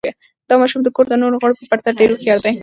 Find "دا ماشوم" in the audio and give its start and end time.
0.49-0.81